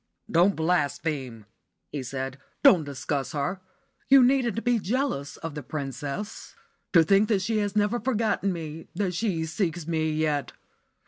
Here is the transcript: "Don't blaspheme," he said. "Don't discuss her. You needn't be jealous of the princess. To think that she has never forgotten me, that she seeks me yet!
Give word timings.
"Don't 0.31 0.55
blaspheme," 0.55 1.45
he 1.91 2.01
said. 2.01 2.39
"Don't 2.63 2.83
discuss 2.85 3.33
her. 3.33 3.61
You 4.09 4.23
needn't 4.23 4.63
be 4.63 4.79
jealous 4.79 5.37
of 5.37 5.53
the 5.53 5.61
princess. 5.61 6.55
To 6.93 7.03
think 7.03 7.27
that 7.29 7.43
she 7.43 7.59
has 7.59 7.75
never 7.75 7.99
forgotten 7.99 8.51
me, 8.51 8.87
that 8.95 9.13
she 9.13 9.45
seeks 9.45 9.85
me 9.87 10.09
yet! 10.11 10.53